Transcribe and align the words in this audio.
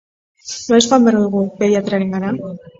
Noiz 0.69 0.79
joan 0.87 1.05
behar 1.09 1.19
dugu 1.19 1.45
pediatrarengana? 1.63 2.37